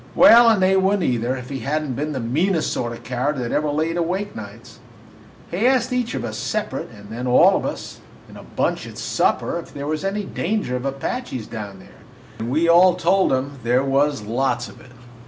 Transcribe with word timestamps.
Well, 0.15 0.49
and 0.49 0.63
they 0.63 0.75
would 0.75 0.97
n't, 1.01 1.03
either, 1.03 1.35
if 1.35 1.49
he 1.49 1.59
had 1.59 1.83
n't 1.83 1.95
been 1.95 2.11
the 2.11 2.19
meanest 2.19 2.73
sort 2.73 2.91
of 2.91 2.97
a 2.97 3.01
coward 3.01 3.37
that 3.37 3.51
ever 3.51 3.69
laid 3.69 3.97
awake 3.97 4.35
nights. 4.35 4.79
He 5.51 5.67
asked 5.67 5.93
each 5.93 6.15
of 6.15 6.25
us 6.25 6.39
separate, 6.39 6.89
and 6.89 7.09
then 7.11 7.27
all 7.27 7.55
of 7.55 7.67
us 7.67 7.99
in 8.27 8.35
a 8.35 8.41
bunch 8.41 8.87
at 8.87 8.97
supper, 8.97 9.59
if 9.59 9.71
there 9.75 9.85
was 9.85 10.03
any 10.03 10.23
danger 10.23 10.75
of 10.75 10.85
Apaches 10.87 11.45
down 11.45 11.77
there, 11.77 11.99
and 12.39 12.49
we 12.49 12.67
all 12.67 12.95
told 12.95 13.31
him 13.31 13.59
there 13.61 13.83
was, 13.83 14.23
lots 14.23 14.67
of 14.67 14.81
it. 14.81 14.89